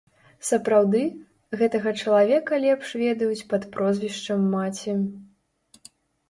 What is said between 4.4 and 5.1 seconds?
маці.